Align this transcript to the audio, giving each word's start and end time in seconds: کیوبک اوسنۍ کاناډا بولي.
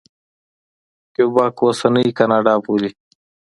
کیوبک 1.13 1.57
اوسنۍ 1.65 2.07
کاناډا 2.17 2.53
بولي. 2.63 2.91